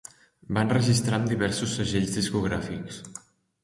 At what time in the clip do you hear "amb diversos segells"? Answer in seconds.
1.19-2.19